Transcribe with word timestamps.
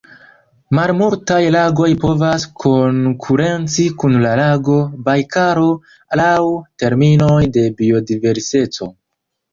Malmultaj 0.77 1.41
lagoj 1.55 1.89
povas 2.05 2.45
konkurenci 2.63 3.85
kun 4.03 4.17
la 4.25 4.31
lago 4.41 4.79
Bajkalo 5.11 5.69
laŭ 6.23 6.33
terminoj 6.85 7.41
de 7.59 7.67
biodiverseco. 7.83 8.95